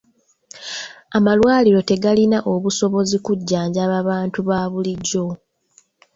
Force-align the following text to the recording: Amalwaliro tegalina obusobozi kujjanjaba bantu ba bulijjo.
Amalwaliro 1.17 1.79
tegalina 1.89 2.37
obusobozi 2.53 3.17
kujjanjaba 3.25 3.97
bantu 4.09 4.39
ba 4.47 4.59
bulijjo. 4.71 5.25